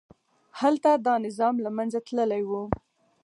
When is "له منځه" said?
1.65-1.99